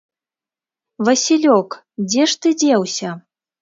[1.09, 1.69] Васілёк,
[2.09, 3.09] дзе ж ты дзеўся?